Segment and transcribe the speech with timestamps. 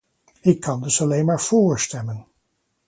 [0.41, 2.27] Ik kan dus alleen maar vóór stemmen.